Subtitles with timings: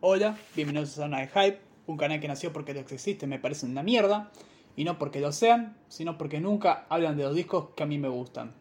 [0.00, 3.38] Hola, bienvenidos a Zona de Hype, un canal que nació porque los que existen me
[3.38, 4.30] parecen una mierda,
[4.76, 7.98] y no porque lo sean, sino porque nunca hablan de los discos que a mí
[7.98, 8.52] me gustan.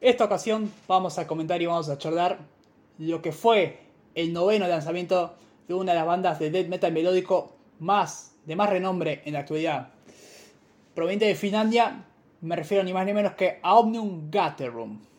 [0.00, 2.38] Esta ocasión vamos a comentar y vamos a charlar
[2.98, 3.80] lo que fue
[4.14, 5.34] el noveno lanzamiento
[5.68, 9.40] de una de las bandas de death metal melódico más de más renombre en la
[9.40, 9.90] actualidad.
[10.94, 12.04] Proveniente de Finlandia,
[12.40, 15.11] me refiero ni más ni menos que a Omnium Gatherum.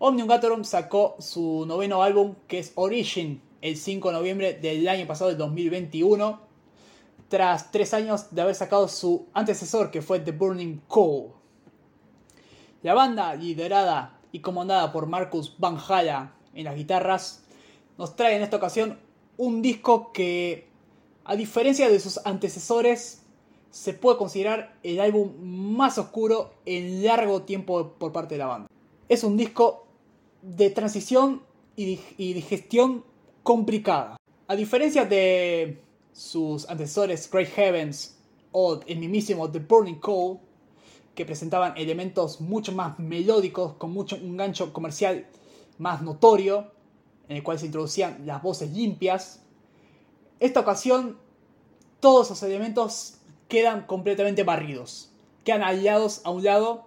[0.00, 5.08] Omnium Gatherum sacó su noveno álbum que es Origin el 5 de noviembre del año
[5.08, 6.38] pasado, del 2021,
[7.28, 11.32] tras tres años de haber sacado su antecesor que fue The Burning Coal.
[12.82, 17.42] La banda, liderada y comandada por Marcus Van Hala en las guitarras,
[17.98, 19.00] nos trae en esta ocasión
[19.36, 20.68] un disco que,
[21.24, 23.24] a diferencia de sus antecesores,
[23.72, 28.68] se puede considerar el álbum más oscuro en largo tiempo por parte de la banda.
[29.08, 29.87] Es un disco
[30.56, 31.42] de transición
[31.76, 33.04] y de gestión
[33.42, 34.16] complicada.
[34.46, 35.82] A diferencia de
[36.12, 38.18] sus antecesores Great Heavens
[38.50, 40.40] o el mismísimo The Burning Coal,
[41.14, 45.26] que presentaban elementos mucho más melódicos, con mucho un gancho comercial
[45.76, 46.72] más notorio,
[47.28, 49.42] en el cual se introducían las voces limpias.
[50.40, 51.18] Esta ocasión,
[52.00, 53.18] todos esos elementos
[53.48, 55.10] quedan completamente barridos,
[55.44, 56.86] quedan aliados a un lado,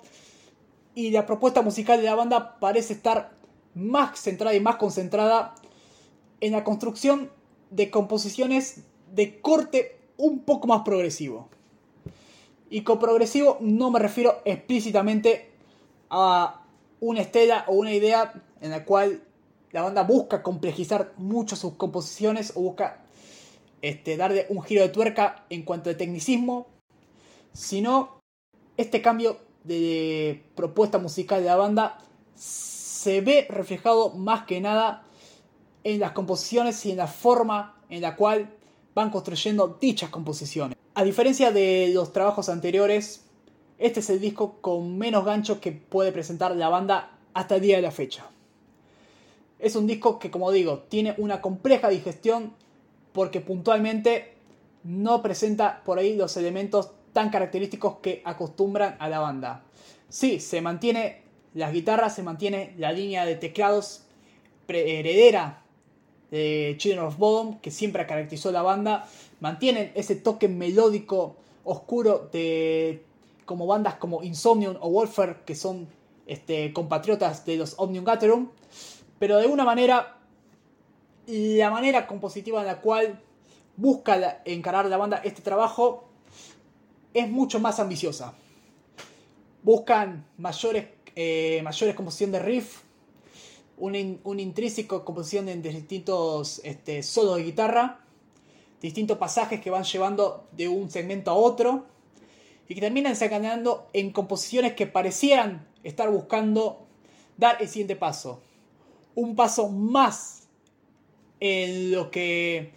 [0.95, 3.39] y la propuesta musical de la banda parece estar
[3.75, 5.55] más centrada y más concentrada
[6.39, 7.31] en la construcción
[7.69, 11.49] de composiciones de corte un poco más progresivo.
[12.69, 15.51] Y con progresivo no me refiero explícitamente
[16.09, 16.65] a
[16.99, 19.23] una estela o una idea en la cual
[19.71, 23.03] la banda busca complejizar mucho sus composiciones o busca
[23.81, 26.67] este, darle un giro de tuerca en cuanto a tecnicismo,
[27.53, 28.21] sino
[28.77, 31.97] este cambio de propuesta musical de la banda
[33.01, 35.03] se ve reflejado más que nada
[35.83, 38.53] en las composiciones y en la forma en la cual
[38.93, 40.77] van construyendo dichas composiciones.
[40.93, 43.23] A diferencia de los trabajos anteriores,
[43.79, 47.77] este es el disco con menos gancho que puede presentar la banda hasta el día
[47.77, 48.27] de la fecha.
[49.57, 52.53] Es un disco que, como digo, tiene una compleja digestión
[53.13, 54.35] porque puntualmente
[54.83, 59.63] no presenta por ahí los elementos tan característicos que acostumbran a la banda.
[60.07, 64.03] Sí, se mantiene las guitarras, se mantiene la línea de teclados
[64.67, 65.63] heredera
[66.29, 69.07] de Children of Bodom, que siempre caracterizó la banda,
[69.41, 73.03] mantienen ese toque melódico oscuro de
[73.45, 75.87] como bandas como Insomnium o Wolfer, que son
[76.25, 78.49] este, compatriotas de los Omnium Gatherum,
[79.19, 80.17] pero de una manera,
[81.27, 83.19] la manera compositiva en la cual
[83.75, 86.05] busca encarar la banda este trabajo
[87.13, 88.33] es mucho más ambiciosa.
[89.63, 90.85] Buscan mayores,
[91.15, 92.79] eh, mayores composición de riff,
[93.77, 93.95] un,
[94.39, 97.99] intrínseco composición de distintos este, solos de guitarra,
[98.79, 101.85] distintos pasajes que van llevando de un segmento a otro
[102.67, 106.85] y que terminan sacando en composiciones que parecieran estar buscando
[107.37, 108.41] dar el siguiente paso.
[109.15, 110.47] Un paso más
[111.39, 112.71] en lo que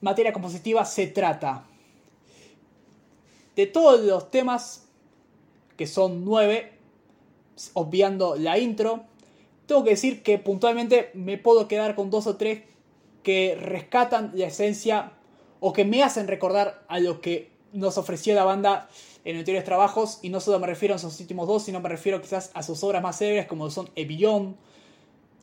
[0.00, 1.64] materia compositiva se trata.
[3.54, 4.86] De todos los temas,
[5.76, 6.75] que son nueve,
[7.74, 9.04] obviando la intro,
[9.66, 12.62] tengo que decir que puntualmente me puedo quedar con dos o tres
[13.22, 15.12] que rescatan la esencia
[15.60, 18.88] o que me hacen recordar a lo que nos ofreció la banda
[19.24, 22.20] en anteriores trabajos y no solo me refiero a sus últimos dos, sino me refiero
[22.20, 24.56] quizás a sus obras más célebres como son Evion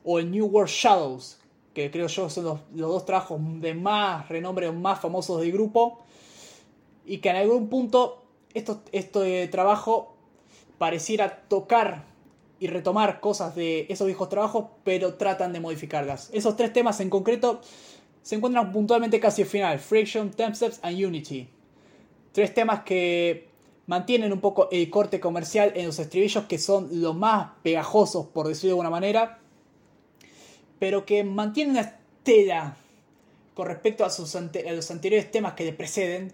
[0.06, 1.40] o el New World Shadows,
[1.74, 6.00] que creo yo son los, dos trabajos de más renombre o más famosos del grupo
[7.06, 10.13] y que en algún punto esto, este trabajo
[10.78, 12.06] pareciera tocar
[12.60, 16.30] y retomar cosas de esos viejos trabajos, pero tratan de modificarlas.
[16.34, 17.62] Esos tres temas en concreto
[18.22, 21.50] se encuentran puntualmente casi al final: Friction, Steps and Unity.
[22.32, 23.48] Tres temas que
[23.86, 28.48] mantienen un poco el corte comercial en los estribillos, que son los más pegajosos, por
[28.48, 29.40] decirlo de alguna manera,
[30.80, 32.78] pero que mantienen una estela
[33.54, 36.34] con respecto a, a los anteriores temas que le preceden,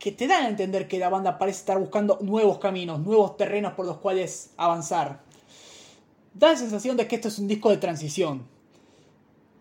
[0.00, 3.74] que te dan a entender que la banda parece estar buscando nuevos caminos, nuevos terrenos
[3.74, 5.20] por los cuales avanzar.
[6.32, 8.46] Da la sensación de que esto es un disco de transición.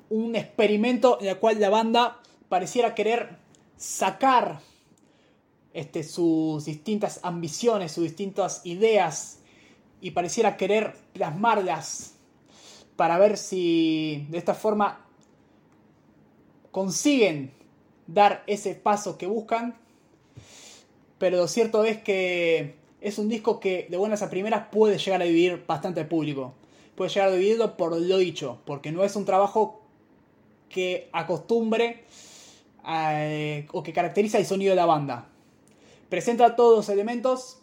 [0.10, 3.38] Un experimento en el cual la banda pareciera querer
[3.76, 4.62] sacar
[5.74, 9.40] este, sus distintas ambiciones, sus distintas ideas
[10.00, 12.14] y pareciera querer plasmarlas
[12.96, 15.06] para ver si de esta forma
[16.72, 17.52] consiguen
[18.08, 19.76] dar ese paso que buscan
[21.20, 25.22] pero lo cierto es que es un disco que de buenas a primeras puede llegar
[25.22, 26.54] a vivir bastante público.
[26.96, 29.82] puede llegar a dividirlo por lo dicho, porque no es un trabajo
[30.68, 32.04] que acostumbre
[32.88, 35.28] eh, o que caracteriza el sonido de la banda.
[36.10, 37.60] Presenta todos los elementos,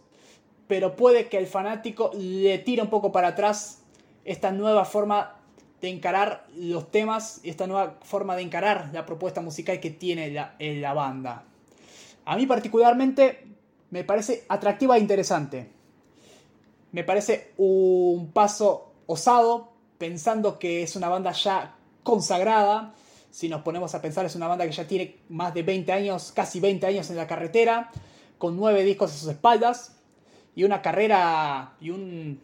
[0.69, 3.83] pero puede que el fanático le tire un poco para atrás
[4.25, 5.37] esta nueva forma
[5.81, 10.31] de encarar los temas y esta nueva forma de encarar la propuesta musical que tiene
[10.31, 11.45] la banda.
[12.27, 13.47] A mí particularmente
[13.91, 15.71] me parece atractiva e interesante.
[16.93, 22.95] Me parece un paso osado, pensando que es una banda ya consagrada.
[23.31, 26.33] Si nos ponemos a pensar, es una banda que ya tiene más de 20 años,
[26.33, 27.91] casi 20 años en la carretera,
[28.39, 29.97] con 9 discos a sus espaldas
[30.57, 32.41] y una carrera y, un,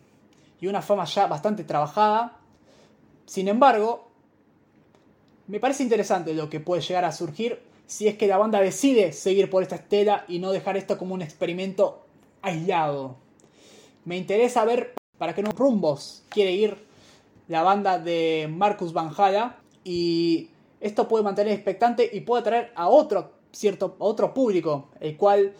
[0.60, 2.38] y una fama ya bastante trabajada.
[3.26, 4.11] Sin embargo,
[5.52, 9.12] me parece interesante lo que puede llegar a surgir si es que la banda decide
[9.12, 12.06] seguir por esta estela y no dejar esto como un experimento
[12.40, 13.16] aislado.
[14.06, 16.78] Me interesa ver para qué rumbos quiere ir
[17.48, 20.48] la banda de Marcus Van Hala y
[20.80, 25.52] esto puede mantener expectante y puede atraer a otro cierto otro público, el cual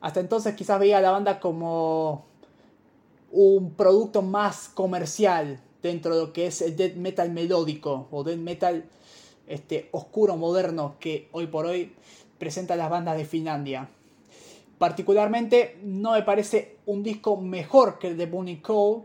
[0.00, 2.26] hasta entonces quizás veía a la banda como
[3.32, 8.38] un producto más comercial dentro de lo que es el death metal melódico o death
[8.38, 8.84] metal
[9.46, 11.92] este, oscuro moderno que hoy por hoy
[12.38, 13.88] presenta las bandas de Finlandia.
[14.78, 19.02] Particularmente no me parece un disco mejor que el de Bunny Cole,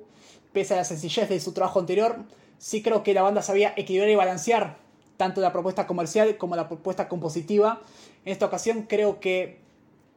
[0.51, 2.17] pese a la sencillez de su trabajo anterior.
[2.57, 4.77] Sí creo que la banda sabía equilibrar y balancear
[5.17, 7.81] tanto la propuesta comercial como la propuesta compositiva.
[8.25, 9.59] En esta ocasión creo que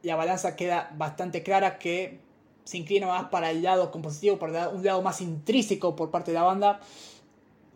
[0.03, 2.19] la balanza queda bastante clara que
[2.63, 6.35] se inclina más para el lado compositivo, para un lado más intrínseco por parte de
[6.35, 6.79] la banda,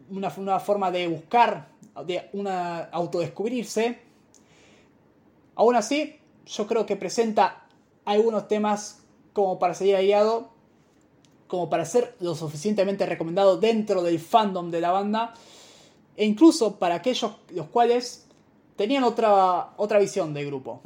[0.10, 1.68] una, una forma de buscar,
[2.04, 4.00] de una autodescubrirse.
[5.56, 7.66] Aún así, yo creo que presenta
[8.04, 9.04] algunos temas
[9.34, 10.50] como para seguir aliado,
[11.48, 15.34] como para ser lo suficientemente recomendado dentro del fandom de la banda,
[16.18, 18.26] e incluso para aquellos los cuales
[18.76, 20.82] tenían otra, otra visión del grupo.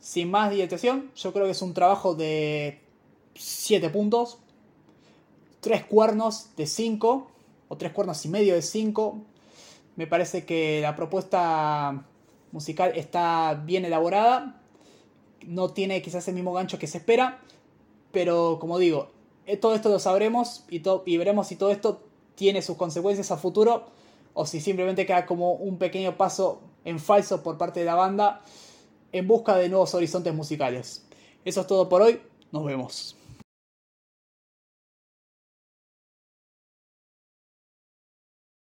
[0.00, 2.80] Sin más dilatación, yo creo que es un trabajo de
[3.34, 4.38] 7 puntos,
[5.60, 7.30] 3 cuernos de 5,
[7.68, 9.18] o 3 cuernos y medio de 5.
[9.96, 12.04] Me parece que la propuesta
[12.50, 14.60] musical está bien elaborada,
[15.46, 17.40] no tiene quizás el mismo gancho que se espera,
[18.12, 19.10] pero como digo,
[19.46, 22.02] eh, todo esto lo sabremos y, y veremos si todo esto
[22.34, 23.86] tiene sus consecuencias a futuro
[24.34, 28.42] o si simplemente queda como un pequeño paso en falso por parte de la banda
[29.12, 31.06] en busca de nuevos horizontes musicales.
[31.44, 33.16] Eso es todo por hoy, nos vemos.